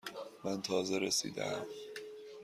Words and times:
من 0.43 0.61
تازه 0.61 0.99
رسیده 0.99 1.45
ام. 1.45 1.65